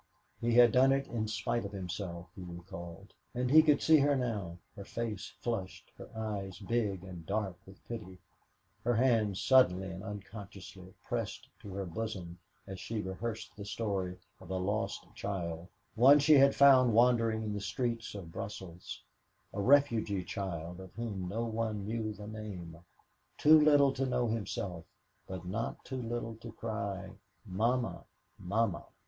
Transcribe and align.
He 0.41 0.53
had 0.55 0.71
done 0.71 0.91
it 0.91 1.05
in 1.05 1.27
spite 1.27 1.63
of 1.63 1.73
himself, 1.73 2.31
he 2.35 2.41
recalled. 2.41 3.13
And 3.35 3.51
he 3.51 3.61
could 3.61 3.83
see 3.83 3.97
her 3.99 4.15
now, 4.15 4.57
her 4.75 4.83
face 4.83 5.31
flushed, 5.41 5.91
her 5.95 6.09
eyes 6.15 6.57
big 6.57 7.03
and 7.03 7.23
dark 7.27 7.55
with 7.67 7.87
pity, 7.87 8.17
her 8.83 8.95
hands 8.95 9.39
suddenly 9.39 9.91
and 9.91 10.01
unconsciously 10.03 10.95
pressed 11.03 11.47
to 11.59 11.71
her 11.75 11.85
bosom 11.85 12.39
as 12.65 12.79
she 12.79 12.99
rehearsed 13.03 13.55
the 13.55 13.63
story 13.63 14.17
of 14.39 14.49
a 14.49 14.57
lost 14.57 15.05
child 15.13 15.67
one 15.93 16.17
she 16.17 16.33
had 16.33 16.55
found 16.55 16.93
wandering 16.95 17.43
in 17.43 17.53
the 17.53 17.61
streets 17.61 18.15
of 18.15 18.31
Brussels 18.31 19.03
a 19.53 19.61
refugee 19.61 20.23
child 20.23 20.79
of 20.79 20.91
whom 20.95 21.27
no 21.29 21.45
one 21.45 21.85
knew 21.85 22.11
the 22.11 22.25
name 22.25 22.75
too 23.37 23.59
little 23.59 23.93
to 23.93 24.07
know 24.07 24.25
it 24.29 24.33
himself, 24.33 24.83
but 25.27 25.45
not 25.45 25.85
too 25.85 26.01
little 26.01 26.37
to 26.37 26.51
cry, 26.53 27.11
"Mamma! 27.45 28.03
Mamma!" 28.39 28.85